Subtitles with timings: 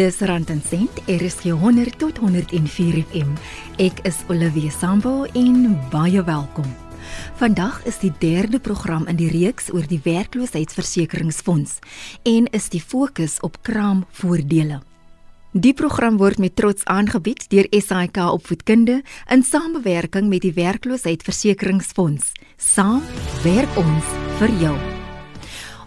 [0.00, 3.34] Dis Rand en Sent, RSG 100 tot 104 FM.
[3.76, 6.68] Ek is Olivia Sambo en baie welkom.
[7.36, 11.74] Vandag is die derde program in die reeks oor die werkloosheidsversekeringsfonds
[12.24, 14.78] en is die fokus op kraamvoordele.
[15.52, 22.32] Die program word met trots aangebied deur SAIK Opvoedkunde in samewerking met die werkloosheidsversekeringsfonds.
[22.56, 23.04] Saam
[23.44, 24.99] werk ons vir jou.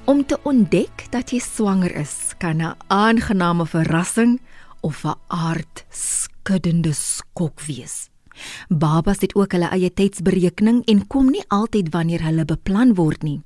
[0.06, 4.42] Om te ontdek dat jy swanger is, kan 'n aangename verrassing
[4.82, 8.10] of 'n aardskuddende skok wees.
[8.68, 13.42] Babas het ook hulle eie tydsberekening en kom nie altyd wanneer hulle beplan word nie.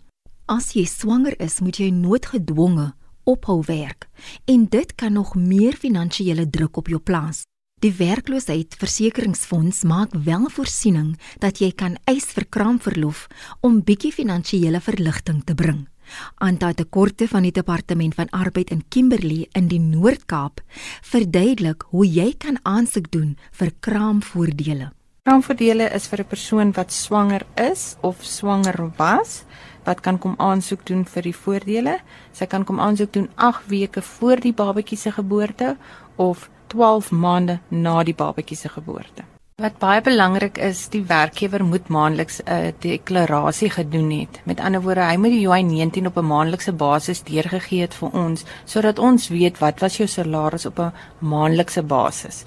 [0.46, 2.94] As jy swanger is, moet jy noodgedwonge
[3.24, 4.08] ophou werk
[4.46, 7.46] en dit kan nog meer finansiële druk op jou plaas.
[7.80, 13.28] Die werkloosheidsversekeringsfonds maak wel voorsiening dat jy kan eis vir kraamverlof
[13.60, 15.88] om bietjie finansiële verligting te bring.
[16.36, 20.62] Aantal tekorte van die departement van arbeid in Kimberley in die Noord-Kaap
[21.02, 24.92] verduidelik hoe jy kan aansoek doen vir kraamvoordele.
[25.28, 29.44] Kraamvoordele is vir 'n persoon wat swanger is of swanger was
[29.84, 32.00] wat kan kom aansoek doen vir die voordele.
[32.32, 35.78] Sy kan kom aansoek doen 8 weke voor die babatjie se geboorte
[36.16, 39.37] of 12 maande na die babatjie se geboorte.
[39.58, 44.40] Wat baie belangrik is, die werkgewer moet maandeliks 'n uh, deklarasie gedoen het.
[44.46, 48.44] Met ander woorde, hy moet die UI19 op 'n maandelikse basis deurgegee het vir ons
[48.66, 52.44] sodat ons weet wat was jou salaris op 'n maandelikse basis.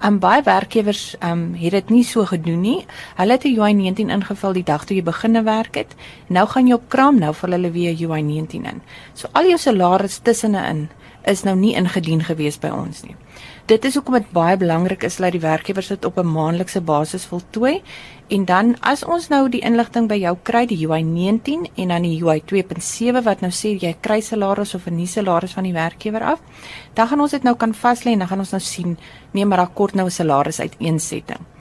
[0.00, 2.86] Um baie werkgewers um het dit nie so gedoen nie.
[3.16, 5.94] Hulle het 'n UI19 ingevul die dag toe jy beginne werk het.
[6.28, 8.82] Nou gaan jy op kraam, nou vul hulle weer UI19 in.
[9.12, 10.88] So al jou salaris tussenin
[11.24, 13.16] is nou nie ingedien gewees by ons nie.
[13.64, 17.24] Dit is hoekom dit baie belangrik is dat die werkgewers dit op 'n maandelikse basis
[17.24, 17.80] voltooi
[18.28, 22.02] en dan as ons nou die inligting by jou kry die UI 19 en dan
[22.02, 25.72] die UI 2.7 wat nou sê jy kry salaris of 'n nie salaris van die
[25.72, 26.40] werkgewer af,
[26.94, 28.98] dan gaan ons dit nou kan vaslê en dan gaan ons nou sien
[29.30, 31.53] neem maar akkoord nou 'n salaris uiteensetting.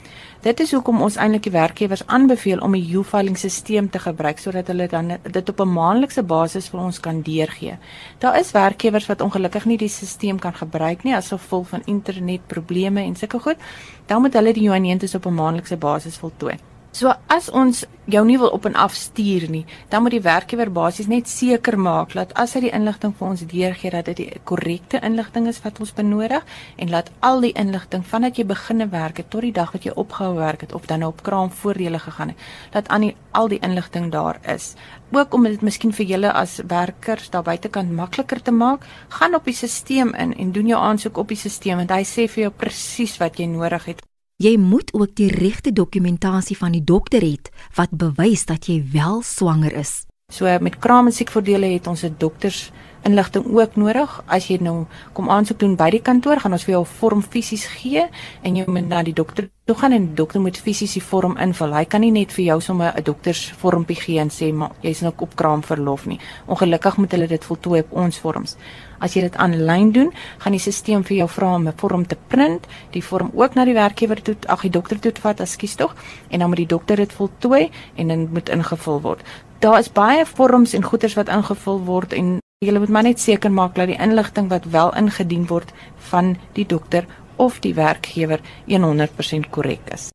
[0.44, 4.68] Dit is hoekom ons eintlik die werkgewers aanbeveel om 'n U-filing stelsel te gebruik sodat
[4.68, 7.78] hulle dan dit op 'n maandelikse basis vir ons kan deurgee.
[8.20, 13.02] Daar is werkgewers wat ongelukkig nie die stelsel kan gebruik nie as gevolg van internetprobleme
[13.02, 13.58] en sulke goed.
[14.06, 16.73] Dan moet hulle die U-anentes op 'n maandelikse basis voltooi.
[16.94, 20.70] So as ons jou nie wil op en af stuur nie, dan moet die werkgewer
[20.70, 24.42] basies net seker maak dat as hy die inligting vir ons deurgee dat dit die
[24.46, 26.46] korrekte inligting is wat ons benodig
[26.78, 29.96] en laat al die inligting vandat jy beginne werk het tot die dag wat jy
[30.06, 32.46] opgehou werk het of dan nou op kraamvoordele gegaan het,
[32.78, 34.76] dat aan die, al die inligting daar is.
[35.10, 38.86] Ook om dit miskien vir julle as werkers daar buitekant makliker te maak,
[39.18, 42.30] gaan op die stelsel in en doen jou aansoek op die stelsel want hy sê
[42.30, 44.10] vir jou presies wat jy nodig het.
[44.42, 47.38] Jy moet ook die regte dokumentasie van die dokter hê
[47.78, 50.06] wat bewys dat jy wel swanger is.
[50.34, 52.72] So met kraamsiekvoordele het ons 'n dokters
[53.04, 54.24] inligting ook nodig.
[54.28, 57.22] As jy nou kom aansoek doen by die kantoor, gaan ons vir jou 'n vorm
[57.22, 58.08] fisies gee
[58.44, 61.38] en jy moet na die dokter toe gaan en die dokter moet fisies die vorm
[61.38, 61.74] invul.
[61.74, 65.14] Hy kan nie net vir jou sommer 'n doktersvormpie gee en sê maar jy's nou
[65.18, 66.20] op kraamverlof nie.
[66.48, 68.58] Ongelukkig moet hulle dit voltooi op ons vorms.
[69.00, 72.18] As jy dit aanlyn doen, gaan die stelsel vir jou vra om 'n vorm te
[72.28, 75.96] print, die vorm ook na die werkgewer toe, ag die dokter toe vat, ekskuus tog,
[76.30, 79.22] en dan moet die dokter dit voltooi en dit moet ingevul word.
[79.60, 83.52] Daar is baie vorms en goeders wat ingevul word en Jy moet maar net seker
[83.52, 85.74] maak dat die inligting wat wel ingedien word
[86.10, 87.04] van die dokter
[87.36, 90.12] of die werkgewer 100% korrek is.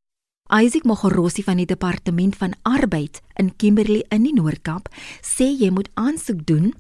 [0.49, 4.89] Isaac Mogorosi van die departement van arbeid in Kimberley in die Noord-Kaap
[5.21, 6.73] sê jy moet aansoek doen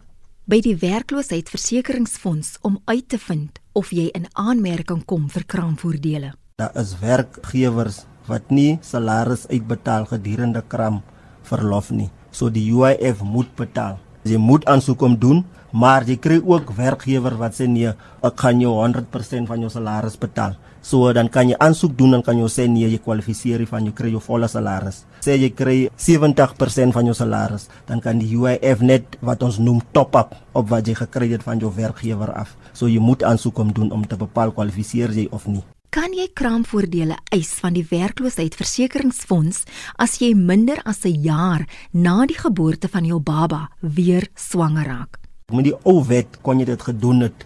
[0.48, 6.32] by die werkloosheidsversekeringsfonds om uit te vind of jy in aanmerking kom vir kraamvoordele.
[6.56, 11.02] Daar is werkgewers wat nie salaris uitbetaal gedurende kraam
[11.44, 14.00] verlof nie, so die UIF moet betaal.
[14.24, 17.92] Jy moet aansoek om doen maar jy kry ook werkgewer wat sê nee,
[18.24, 20.56] ek gaan jou 100% van jou salaris betaal.
[20.82, 23.92] So dan kan jy aansoek doen en kan jy sê nee, jy kwalifiseer van jy
[23.92, 25.04] kry jou volle salaris.
[25.24, 29.82] Sê jy kry 70% van jou salaris, dan kan die UIF net wat ons noem
[29.92, 32.54] top up op wat jy gekry het van jou werkgewer af.
[32.72, 35.64] So jy moet aansoek om doen om te bepaal kwalifiseer jy of nie.
[35.88, 39.62] Kan jy kraamvoordele eis van die werkloosheidsversekeringsfonds
[39.96, 45.27] as jy minder as 'n jaar na die geboorte van jou baba weer swanger raak?
[45.48, 47.44] Met die ou wet kon jy dit gedoen het.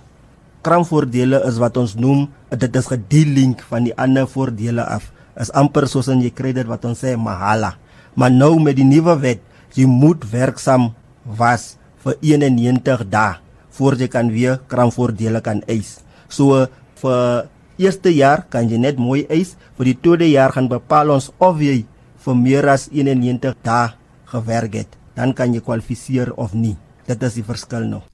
[0.66, 5.04] Kraamvoordele is wat ons noem, dit is gedelink van die ander voordele af.
[5.38, 7.76] Is amper soos in jy kry dit wat ons sê mahala.
[8.18, 9.46] Maar nou met die nuwe wet,
[9.78, 10.90] jy moet werksaam
[11.38, 13.38] was vir 91 dae
[13.78, 16.00] voor jy kan weer kraamvoordele kan eis.
[16.26, 16.66] So
[17.06, 17.46] vir
[17.78, 21.62] eerste jaar kan jy net mooi eis, vir die tweede jaar gaan bepaal ons of
[21.62, 21.84] jy
[22.26, 23.92] vir meer as 91 dae
[24.34, 26.80] gewerk het, dan kan jy kwalifiseer of nie.
[27.12, 28.06] Dit is die verskil nog.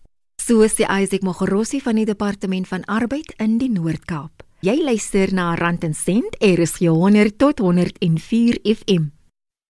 [0.43, 4.43] So sê Isaac Mogorossi van die Departement van Arbeid in die Noord-Kaap.
[4.67, 9.13] Jy luister na Rand en Sent, RSG 100 tot 104 FM.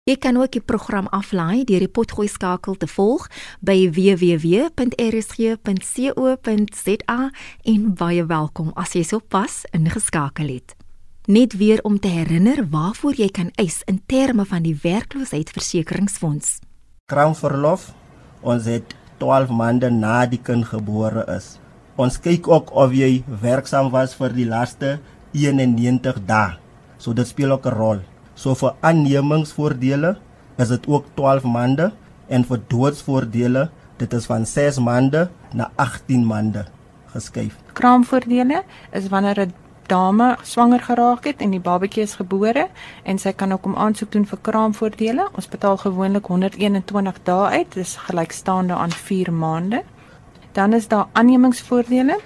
[0.04, 3.22] Jy kan ook die program aflaai deur die potgooi skakel te volg
[3.64, 4.84] by www.rsg.co.za
[7.72, 10.76] en baie welkom as jy sopas ingeskakel het.
[11.24, 16.60] Net weer om te herinner waarvoor jy kan eis in terme van die werkloosheidsversekeringsfonds.
[17.08, 17.96] Kraamverlof,
[18.44, 18.92] ons het
[19.24, 21.56] 12 maande na die kind gebore is.
[21.96, 25.00] Ons kyk ook of jy werksaam was vir die laaste
[25.32, 26.60] 91 dae.
[27.00, 28.04] So dit speel ook 'n rol.
[28.34, 30.16] So vir aannemingsvoordele
[30.58, 31.92] is dit ook 12 maande
[32.28, 36.64] en vir doodsvoordele dit is van 6 maande na 18 maande
[37.14, 37.56] geskuif.
[37.72, 39.54] Kraamvoordele is wanneer 'n
[39.86, 42.68] dame swanger geraak het en die babatjie is gebore
[43.02, 45.28] en sy kan ook om aansoek doen vir kraamvoordele.
[45.34, 49.82] Ons betaal gewoonlik 121 dae uit, dis gelykstaande aan 4 maande.
[50.52, 52.20] Dan is daar aannemingsvoordele.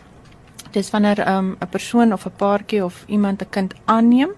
[0.71, 4.31] Dis wanneer ehm, 'n um, persoon of 'n paartjie of iemand 'n kind aanneem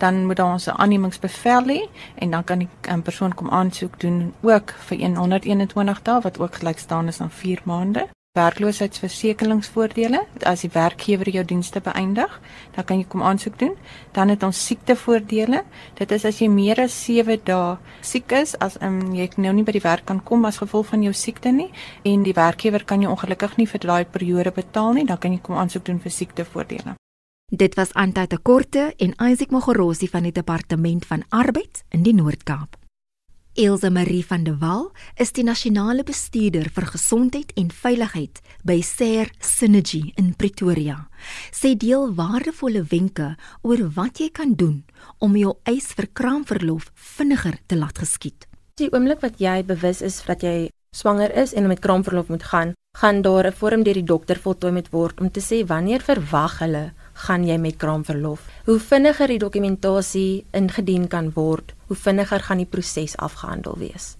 [0.00, 1.80] dan moet ons 'n aannemingsbevel hê
[2.14, 6.54] en dan kan die um, persoon kom aansoek doen ook vir 121 dae wat ook
[6.54, 8.08] gelyk staan is aan 4 maande.
[8.38, 12.36] Werkloosheidsversekeringsvoordele, as die werkgewer jou dienste beëindig,
[12.76, 13.74] dan kan jy kom aansoek doen.
[14.12, 15.64] Dan het ons siektevoordele.
[15.98, 19.66] Dit is as jy meer as 7 dae siek is, as um, jy nou nie
[19.66, 21.72] by die werk kan kom as gevolg van jou siekte nie
[22.06, 25.42] en die werkgewer kan jou ongelukkig nie vir daai periode betaal nie, dan kan jy
[25.42, 26.99] kom aansoek doen vir siektevoordele.
[27.52, 32.14] Dit was Anta de Korte en Isaac Mogorosi van die Departement van Arbeid in die
[32.14, 32.76] Noord-Kaap.
[33.58, 39.34] Elsa Marie van der Walt is die nasionale bestuurder vir gesondheid en veiligheid by SARE
[39.42, 41.08] Synergy in Pretoria.
[41.50, 43.32] Sy deel waardevolle wenke
[43.66, 44.84] oor wat jy kan doen
[45.18, 48.46] om jou eis vir kraamverlof vinniger te laat geskied.
[48.78, 52.74] Die oomblik wat jy bewus is dat jy swanger is en met kraamverlof moet gaan,
[52.94, 56.58] gaan daar 'n vorm deur die dokter voltooi moet word om te sê wanneer verwag
[56.58, 56.92] hulle
[57.26, 58.46] gaan jy met kraamverlof.
[58.66, 64.14] Hoe vinniger die dokumentasie ingedien kan word, hoe vinniger gaan die proses afgehandel wees.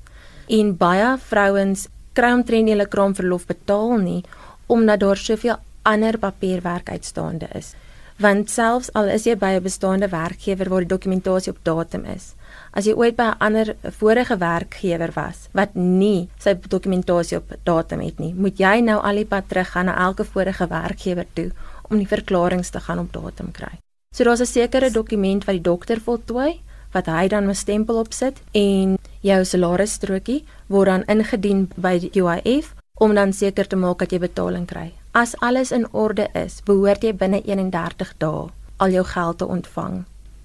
[0.49, 1.88] En baie vrouens
[2.19, 4.23] kry omtrent hulle kraamverlof betaal nie
[4.70, 7.73] omdat daar soveel ander papierwerk uitstaande is.
[8.20, 12.35] Want selfs al is jy by 'n bestaande werkgewer waar die dokumentasie op datum is,
[12.73, 18.00] as jy ooit by 'n ander vorige werkgewer was wat nie sy dokumentasie op datum
[18.00, 21.50] het nie, moet jy nou al die pad terug gaan na elke vorige werkgewer toe
[21.91, 23.79] om die verklaringe te gaan op datum kry.
[24.15, 26.61] So daar's 'n sekere dokument wat die dokter voltooi
[26.93, 32.21] wat hy dan 'n stempel op sit en jou salarisstrokie word dan ingedien by die
[32.23, 34.93] UIF om dan seker te maak dat jy betaling kry.
[35.13, 40.05] As alles in orde is, behoort jy binne 31 dae al jou geld te ontvang.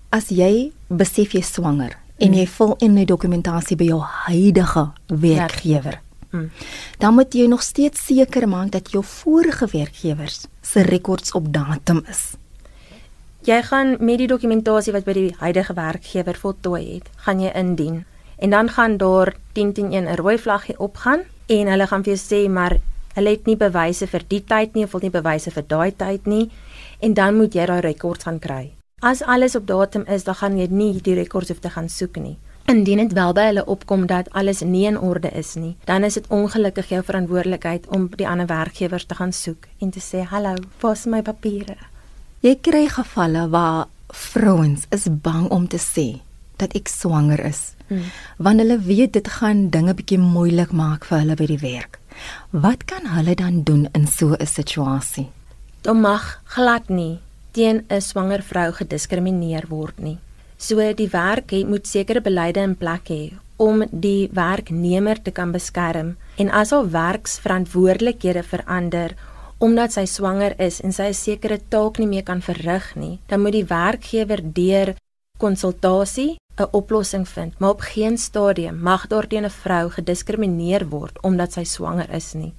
[0.09, 5.99] As jy besef jy swanger en jy vul in die dokumentasie by jou huidige werkgewer,
[6.29, 6.51] Hmm.
[6.97, 12.03] Dan moet jy nog steeds seker maak dat jou vorige werkgewers se rekords op datum
[12.09, 12.35] is.
[13.45, 18.05] Jy gaan met die dokumentasie wat by die huidige werkgewer voltooi het, gaan jy indien
[18.35, 22.49] en dan gaan daar 1011 'n rooi vlaggie opgaan en hulle gaan vir jou sê
[22.49, 22.79] maar
[23.13, 26.25] hulle het nie bewyse vir die tyd nie of het nie bewyse vir daai tyd
[26.25, 26.49] nie
[26.99, 28.73] en dan moet jy daai rekords gaan kry.
[29.01, 32.17] As alles op datum is, dan gaan jy nie die rekords hoef te gaan soek
[32.17, 32.37] nie.
[32.65, 36.13] Indien dit wel by hulle opkom dat alles nie in orde is nie, dan is
[36.17, 40.55] dit ongelukkig jou verantwoordelikheid om die ander werkgewers te gaan soek en te sê, "Hallo,
[40.79, 41.77] waar is my papiere?"
[42.39, 46.21] Jy kry gevalle waar vrouens is bang om te sê
[46.57, 47.73] dat ek swanger is.
[47.87, 48.01] Hmm.
[48.37, 51.99] Want hulle weet dit gaan dinge bietjie moeilik maak vir hulle by die werk.
[52.49, 55.29] Wat kan hulle dan doen in so 'n situasie?
[55.81, 57.19] Dit mag glad nie
[57.51, 60.17] teen 'n swanger vrou gediskrimineer word nie.
[60.65, 63.23] So die werk het moet sekere beleide in plek hê
[63.61, 69.13] om die werknemer te kan beskerm en as haar werksverantwoordelikhede verander
[69.67, 73.41] omdat sy swanger is en sy 'n sekere taak nie meer kan verrig nie, dan
[73.41, 74.95] moet die werkgewer deur
[75.37, 77.59] konsultasie 'n oplossing vind.
[77.59, 82.33] Maar op geen stadium mag daar teen 'n vrou gediskrimineer word omdat sy swanger is
[82.33, 82.53] nie.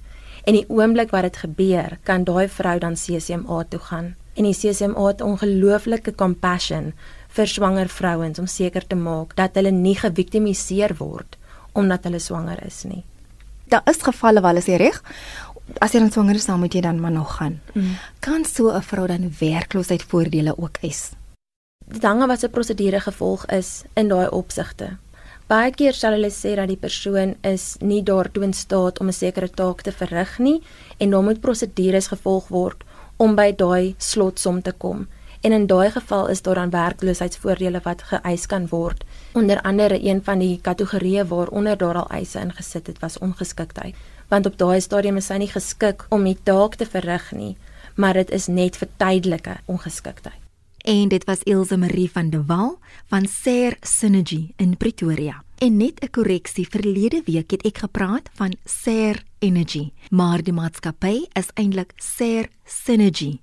[0.45, 4.15] En die oomblik wat dit gebeur, kan daai vrou dan CCMA toe gaan.
[4.33, 6.93] En die CCMA het ongelooflike compassion
[7.37, 11.37] vir swanger vrouens om seker te maak dat hulle nie geviktimiseer word
[11.77, 13.03] omdat hulle swanger is nie.
[13.69, 15.01] Daar is gevalle waar hulle sê reg
[15.83, 17.59] as jy dan swanger is, dan moet jy dan maar nog gaan.
[17.73, 17.97] Mm.
[18.19, 21.11] Kan so 'n vrou dan werkloosheidvoordele ook eis?
[21.87, 24.97] Dit hang af wat se prosedure gevolg is in daai opsigte.
[25.47, 29.13] Baie keer sal hulle sê dat die persoon is nie daartoe in staat om 'n
[29.13, 30.61] sekere taak te verrig nie
[30.97, 32.83] en dan moet prosedures gevolg word
[33.17, 35.07] om by daai slotsom te kom.
[35.41, 39.03] En in daai geval is daar dan werkloosheidsvoordele wat geëis kan word.
[39.33, 43.95] Onder andere een van die kategorieë waaronder daar al eise ingesit het was ongeskiktheid,
[44.27, 47.55] want op daai stadium is hy nie geskik om die taak te verrig nie,
[47.95, 50.41] maar dit is net vir tydelike ongeskiktheid.
[50.87, 52.77] En dit was Ilse Marie van de Wal
[53.07, 55.43] van Ser Synergy in Pretoria.
[55.57, 61.25] En net 'n korreksie, verlede week het ek gepraat van Ser Energy, maar die maatskappy
[61.33, 63.39] is eintlik Ser Synergy.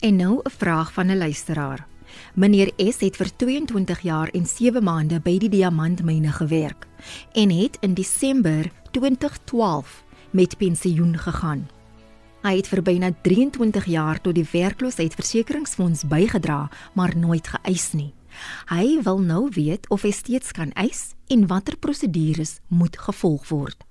[0.00, 1.86] En nou 'n vraag van 'n luisteraar.
[2.34, 6.86] Meneer S het vir 22 jaar en 7 maande by die diamantmyne gewerk
[7.32, 11.68] en het in Desember 2012 met pensioen gegaan.
[12.42, 18.14] Hy het vir byna 23 jaar tot die werkloosheidsversekeringsfonds bygedra, maar nooit geëis nie.
[18.66, 23.84] Hy wil nou weet of hy steeds kan eis en watter prosedures moet gevolg word.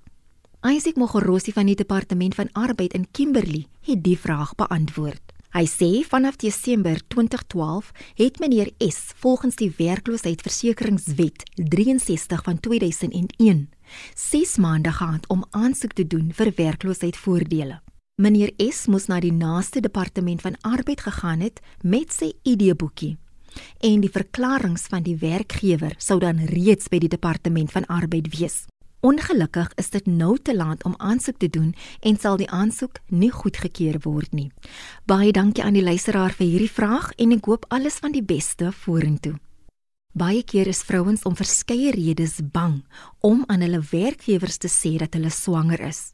[0.62, 5.29] Isaac Mogorosi van die departement van arbeid in Kimberley het die vraag beantwoord.
[5.50, 13.64] Hy sê vanaf Desember 2012 het meneer S volgens die werkloosheidsversekeringswet 63 van 2001
[14.14, 17.80] 6 maande gehad om aansoek te doen vir werkloosheidvoordele.
[18.22, 23.18] Meneer S moes na die naaste departement van arbeid gegaan het met sy ID-boekie.
[23.82, 28.68] En die verklaringe van die werkgewer sou dan reeds by die departement van arbeid wees.
[29.00, 33.32] Ongelukkig is dit nou te laat om aansoek te doen en sal die aansoek nie
[33.32, 34.52] goedgekeur word nie.
[35.08, 38.74] Baie dankie aan die luisteraar vir hierdie vraag en ek hoop alles van die beste
[38.76, 39.38] vorentoe.
[40.12, 42.82] Baie keer is vrouens om verskeie redes bang
[43.24, 46.10] om aan hulle werkgewers te sê dat hulle swanger is.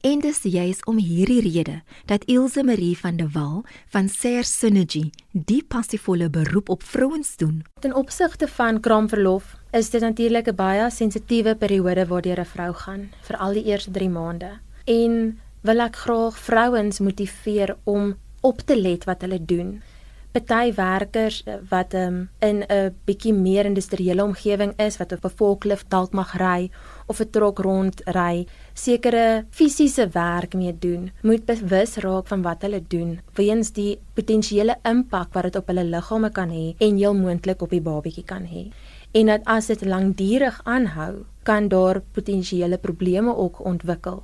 [0.00, 5.10] En dis juis om hierdie rede dat Ilse Marie van der Walt van Ser Synergy
[5.32, 7.64] die passievolle beroep op vrouens doen.
[7.80, 13.10] Ten opsigte van kraamverlof is dit natuurlik 'n baie sensitiewe periode waardeur 'n vrou gaan,
[13.20, 14.50] veral die eerste 3 maande.
[14.84, 19.82] En wil ek graag vrouens motiveer om op te let wat hulle doen
[20.32, 25.36] party werkers eh, wat um, in 'n bietjie meer industriële omgewing is wat op 'n
[25.36, 26.70] volklif dalk mag ry
[27.08, 32.62] of 'n trok rond ry, sekere fisiese werk mee doen, moet bewus raak van wat
[32.62, 37.14] hulle doen, weens die potensiële impak wat dit op hulle liggame kan hê en heel
[37.14, 38.70] moontlik op die babatjie kan hê.
[39.12, 44.22] En dat as dit lankdurig aanhou, kan daar potensiële probleme ook ontwikkel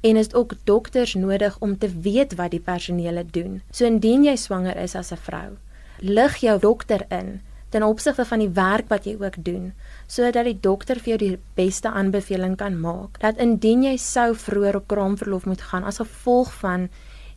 [0.00, 3.60] en is ook dokters nodig om te weet wat die personele doen.
[3.70, 5.56] So indien jy swanger is as 'n vrou,
[5.98, 9.70] lig jou dokter in ten opsigte van die werk wat jy ook doen,
[10.06, 13.20] sodat die dokter vir jou die beste aanbeveling kan maak.
[13.22, 16.88] Dat indien jy sou vroeër op kraamverlof moet gaan as gevolg van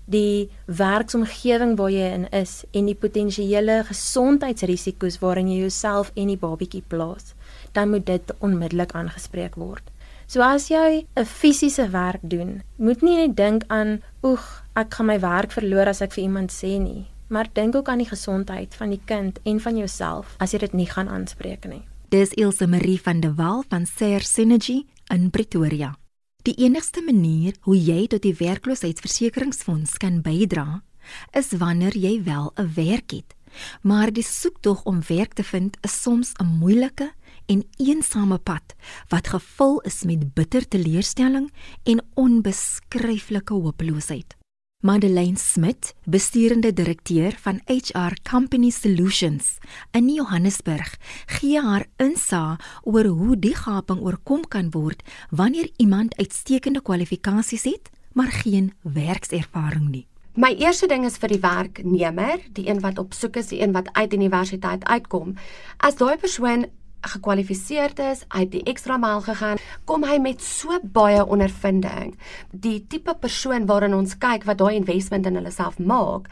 [0.06, 6.40] die werksomgewing waar jy in is en die potensiële gesondheidsrisiko's waarin jy jouself en die
[6.40, 7.34] babatjie plaas,
[7.72, 9.84] dan moet dit onmiddellik aangespreek word.
[10.28, 15.06] So as jy 'n fisiese werk doen, moet nie net dink aan oeg, ek gaan
[15.06, 18.76] my werk verloor as ek vir iemand sê nie, maar dink ook aan die gesondheid
[18.76, 21.82] van die kind en van jouself as jy dit nie gaan aanspreek nie.
[22.10, 25.96] Dis Ilse Marie van der Walt van Ser Synergy in Pretoria.
[26.44, 30.84] Die enigste manier hoe jy tot die werkloosheidsversekeringsfonds kan bydra,
[31.32, 33.36] is wanneer jy wel 'n werk het.
[33.82, 37.14] Maar die soektog om werk te vind is soms 'n moeilike
[37.46, 38.76] en eensame pad
[39.08, 41.52] wat gevul is met bitter teleurstelling
[41.84, 44.36] en onbeskryflike hopeloosheid.
[44.84, 49.58] Madeleine Smit, besturende direkteur van HR Company Solutions
[49.96, 55.00] in Johannesburg, gee haar insig oor hoe die gaping oorkom kan word
[55.32, 60.04] wanneer iemand uitstekende kwalifikasies het, maar geen werkservaring nie.
[60.36, 63.72] My eerste ding is vir die werknemer, die een wat op soek is, die een
[63.72, 65.38] wat uit universiteit uitkom.
[65.80, 66.68] As daai persoon
[67.04, 72.14] gekwalifiseerd is, uit die ekstra myl gegaan, kom hy met so baie ondervinding.
[72.52, 76.30] Die tipe persoon waarin ons kyk wat daai investment in hulle self maak,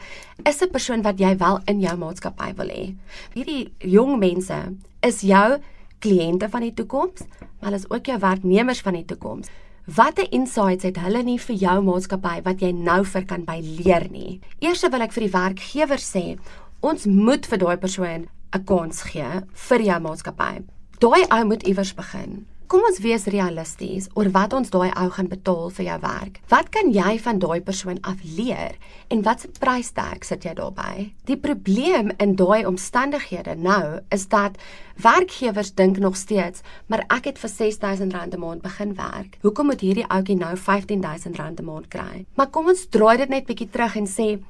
[0.48, 2.94] is 'n persoon wat jy wel in jou maatskappy wil hê.
[3.34, 5.58] Hierdie jong mense is jou
[6.00, 7.20] kliënte van die toekoms,
[7.60, 9.48] maar hulle is ook jou werknemers van die toekoms.
[9.86, 14.06] Watter insights het hulle nie vir jou maatskappy wat jy nou vir kan by leer
[14.10, 14.40] nie?
[14.60, 16.38] Eerste wil ek vir die werkgewer sê,
[16.80, 20.64] ons moet vir daai persoon 'n kans gee vir jou maatskappy.
[20.98, 22.46] Daai ou moet iewers begin.
[22.72, 26.38] kom ons wees realisties oor wat ons daai ou gaan betaal vir jou werk.
[26.48, 28.78] Wat kan jy van daai persoon af leer
[29.12, 31.10] en wat se prystag sit jy daarbey?
[31.28, 34.56] Die probleem in daai omstandighede nou is dat
[35.04, 39.36] werkgewers dink nog steeds, maar ek het vir R6000 'n maand begin werk.
[39.42, 42.24] Hoekom moet hierdie ouetjie nou R15000 'n maand kry?
[42.36, 44.40] Maar kom ons draai dit net bietjie terug en sê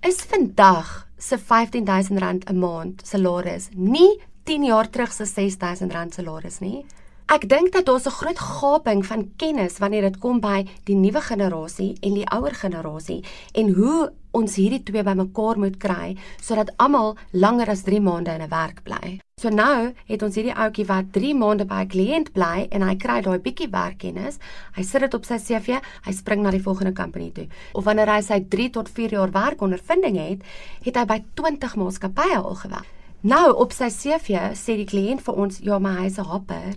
[0.00, 6.86] is vandag se R15000 'n maand salaris nie 10 jaar terug se R6000 salaris nie?
[7.26, 11.20] Ek dink dat daar 'n groot gaping van kennis wanneer dit kom by die nuwe
[11.20, 17.16] generasie en die ouer generasie en hoe ons hierdie twee bymekaar moet kry sodat almal
[17.32, 19.20] langer as 3 maande in 'n werk bly.
[19.38, 22.96] So nou het ons hierdie ouetjie wat 3 maande by 'n kliënt bly en hy
[22.98, 24.38] kry daai bietjie werkkennis.
[24.74, 27.46] Hy sit dit op sy CV, hy spring na die volgende company toe.
[27.72, 30.42] Of wanneer hy sy 3 tot 4 jaar werkondervinding het,
[30.82, 32.86] het hy by 20 maatskappye al gewerk.
[33.22, 36.74] Nou op sy CV sê die kliënt vir ons, ja, maar hy's 'n hopper.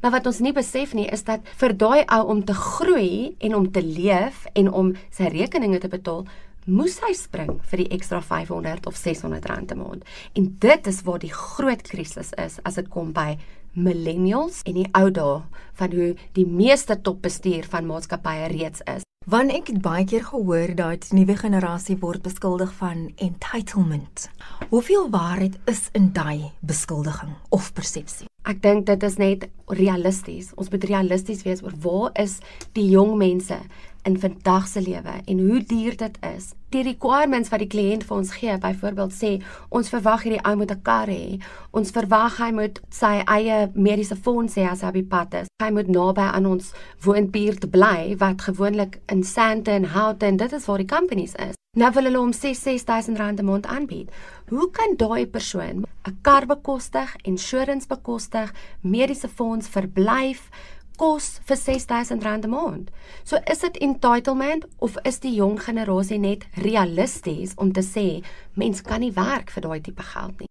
[0.00, 3.54] Maar wat ons nie besef nie is dat vir daai ou om te groei en
[3.54, 6.26] om te leef en om sy rekeninge te betaal,
[6.66, 10.04] moes hy spring vir die ekstra 500 of 600 rand 'n maand.
[10.34, 13.38] En dit is waar die groot krisis is as dit kom by
[13.72, 15.42] millennials en die ou dae
[15.74, 19.02] van hoe die meeste topbestuur van maatskappye reeds is.
[19.26, 24.28] Want ek het baie keer gehoor dat die nuwe generasie word beskuldig van entitlement.
[24.70, 28.26] Hoeveel waarheid is in daai beskuldiging of persepsie?
[28.42, 30.50] Ek dink dit is net realisties.
[30.58, 32.40] Ons moet realisties wees oor waar is
[32.74, 33.60] die jong mense
[34.02, 36.52] in vandag se lewe en hoe duur dit is.
[36.72, 39.32] Die requirements wat die kliënt vir ons gee, byvoorbeeld sê,
[39.68, 41.40] ons verwag hierdie ou moet 'n kar hê.
[41.70, 45.48] Ons verwag hy moet sy eie mediese fonds hê as hy op die pad is.
[45.62, 46.72] Hy moet naby aan ons
[47.04, 51.54] woonbuurt bly wat gewoonlik in Sandton en Houghton, dit is waar die companies is.
[51.76, 54.10] Nou wil hulle hom 66000 rand 'n maand aanbied.
[54.48, 60.50] Hoe kan daai persoon 'n kar bekostig, insurance bekostig, mediese fonds, verblyf
[60.96, 62.90] kos vir 6000 rand 'n maand?
[63.24, 68.82] So is dit entitlement of is die jong generasie net realisties om te sê mens
[68.82, 70.48] kan nie werk vir daai tipe geld nie?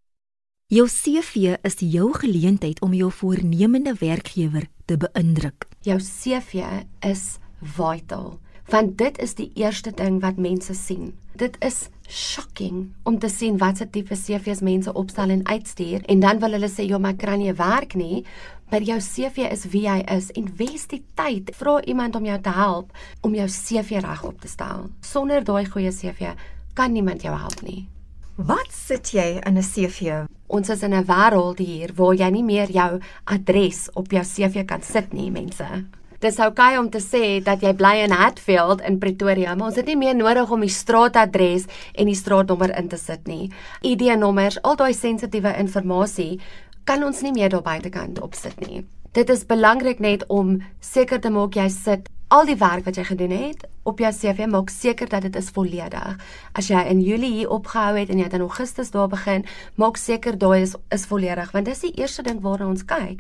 [0.68, 5.68] Jou CV is jou geleentheid om jou voornemende werkgewer te beïndruk.
[5.82, 8.40] Jou CV is vital
[8.72, 11.12] want dit is die eerste ding wat mense sien.
[11.36, 16.24] Dit is shocking om te sien wat se tipe CV's mense opstel en uitstuur en
[16.24, 18.24] dan wil hulle sê jy maar kan nie werk nie.
[18.72, 22.38] Maar jou CV is wie jy is en wes die tyd vra iemand om jou
[22.40, 22.92] te help
[23.28, 24.88] om jou CV reg op te stel.
[25.04, 26.32] Sonder daai goeie CV
[26.74, 27.88] kan niemand jou help nie.
[28.36, 30.28] Wat sit jy in 'n CV?
[30.48, 34.66] Ons is in 'n wêreld hier waar jy nie meer jou adres op jou CV
[34.66, 35.86] kan sit nie, mense
[36.22, 39.80] dis oukei okay om te sê dat jy bly in Hatfield in Pretoria, maar ons
[39.80, 43.50] het nie meer nodig om die straatadres en die straatnommer in te sit nie.
[43.82, 46.42] ID-nommers, al daai sensitiewe inligting
[46.86, 48.86] kan ons nie meer daar buitekant opsit nie.
[49.14, 53.04] Dit is belangrik net om seker te maak jy sit al die werk wat jy
[53.10, 56.16] gedoen het op jou CV maak seker dat dit is volledig.
[56.54, 59.44] As jy in Julie hier opgehou het en jy het in Augustus daar begin,
[59.76, 63.20] maak seker daai is is volledig want dis die eerste ding waarna ons kyk.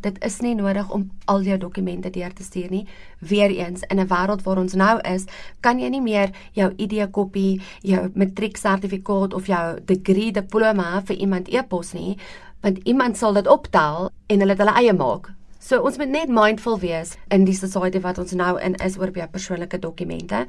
[0.00, 2.86] Dit is nie nodig om al jou dokumente deur te stuur nie.
[3.18, 5.24] Weereens in 'n wêreld waar ons nou is,
[5.60, 11.92] kan jy nie meer jou ID-koppie, jou matrieksertifikaat of jou degree diploma vir iemand e-pos
[11.92, 12.16] nie,
[12.60, 15.30] want iemand sal dit optel en hulle dit hulle eie maak.
[15.58, 19.10] So ons moet net mindful wees in die society wat ons nou in is oor
[19.14, 20.46] jou persoonlike dokumente.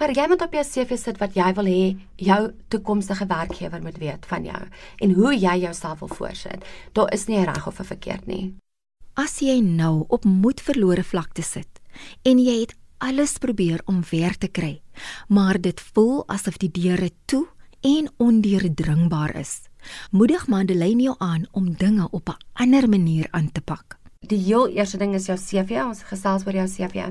[0.00, 1.82] Maar jy moet op jou CV sit wat jy wil hê
[2.16, 2.40] jou
[2.72, 4.62] toekomstige werkgewer moet weet van jou
[5.04, 6.64] en hoe jy jouself wil voorsit.
[6.96, 8.54] Daar is nie reg of verkeerd nie.
[9.18, 11.80] As jy nou op moedverlore vlakte sit
[12.22, 14.82] en jy het alles probeer om werk te kry,
[15.28, 17.46] maar dit voel asof die deure toe
[17.82, 19.62] en ondeurdringbaar is.
[20.12, 23.98] Moedig Madeleine jou aan om dinge op 'n ander manier aan te pak.
[24.20, 27.10] Die heel eerste ding is jou CV, ons gesels oor jou CV.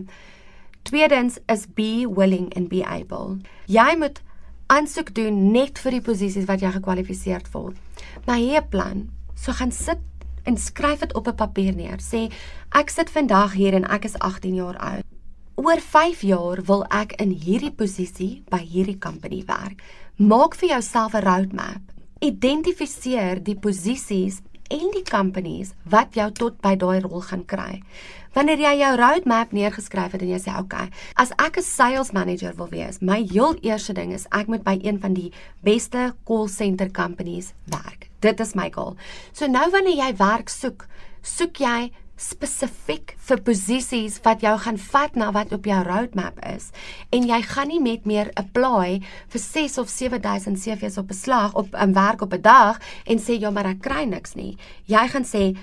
[0.84, 3.38] Tweedens is be willing and be able.
[3.66, 4.22] Jy moet
[4.68, 7.74] aansoek doen net vir die posisies wat jy gekwalifiseerd voel.
[8.26, 9.10] Maar hê 'n plan.
[9.36, 9.98] So gaan sit
[10.44, 12.00] en skryf dit op 'n papier neer.
[12.00, 12.32] Sê
[12.72, 15.04] ek sit vandag hier en ek is 18 jaar oud.
[15.56, 19.82] Oor 5 jaar wil ek in hierdie posisie by hierdie company werk.
[20.16, 21.82] Maak vir jouself 'n roadmap.
[22.20, 27.82] Identifiseer die posisies en die companies wat jou tot by daai rol gaan kry.
[28.38, 32.12] Wanneer jy jou roadmap neergeskryf het en jy sê oké, okay, as ek 'n sales
[32.12, 35.32] manager wil wees, my heel eerste ding is ek moet by een van die
[35.64, 37.99] beste call center companies werk.
[38.20, 38.96] Dit is my goal.
[39.34, 40.88] So nou wanneer jy werk soek,
[41.22, 46.68] soek jy spesifiek vir posisies wat jou gaan vat na wat op jou roadmap is
[47.16, 49.00] en jy gaan nie met meer apply
[49.32, 53.18] vir 6 of 7000 CV's op 'n slag op 'n werk op 'n dag en
[53.20, 54.58] sê ja maar ek kry niks nie.
[54.86, 55.58] Jy gaan sê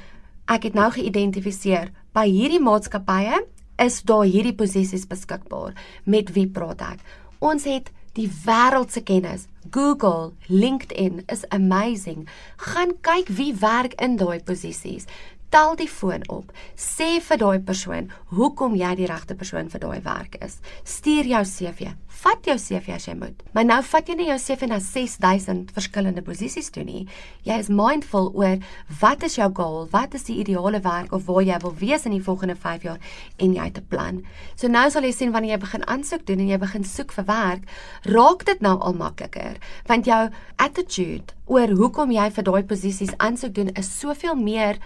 [0.49, 3.45] ek het nou geïdentifiseer by hierdie maatskappye
[3.79, 5.75] is daar hierdie posisies beskikbaar.
[6.05, 7.01] Met wie praat ek?
[7.39, 9.47] Ons het die wêreld se kennis.
[9.71, 12.29] Google, LinkedIn is amazing.
[12.57, 15.09] Gaan kyk wie werk in daai posisies
[15.57, 16.53] tel die foon op.
[16.77, 20.59] Sê vir daai persoon hoekom jy die regte persoon vir daai werk is.
[20.85, 21.93] Stuur jou CV.
[22.17, 23.43] Vat jou CV as jy moet.
[23.53, 27.03] Maar nou vat jy nie jou CV na 6000 verskillende posisies toe nie.
[27.45, 28.57] Jy is mindful oor
[29.03, 29.85] wat is jou goal?
[29.93, 33.01] Wat is die ideale werk of waar jy wil wees in die volgende 5 jaar
[33.37, 34.25] en jy het 'n plan.
[34.57, 37.25] So nou sal jy sien wanneer jy begin aansoek doen en jy begin soek vir
[37.25, 37.63] werk,
[38.03, 43.55] raak dit nou al makliker want jou attitude oor hoekom jy vir daai posisies aansoek
[43.55, 44.79] doen is soveel meer